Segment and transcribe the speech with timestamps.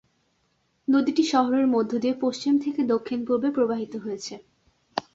[0.87, 4.33] নদীটি শহরের মধ্য দিয়ে পশ্চিম থেকে দক্ষিণ-পূর্বে প্রবাহিত হয়েছে।